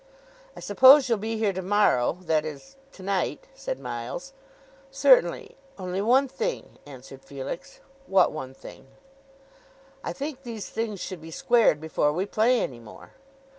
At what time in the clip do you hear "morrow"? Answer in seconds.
1.61-2.17